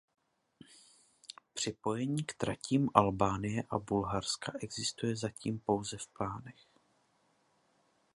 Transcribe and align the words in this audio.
Připojení 1.53 2.23
k 2.23 2.33
tratím 2.33 2.89
Albánie 2.93 3.63
a 3.69 3.79
Bulharska 3.79 4.51
existuje 4.61 5.15
zatím 5.15 5.59
pouze 5.59 5.97
v 5.97 6.07
plánech. 6.07 6.65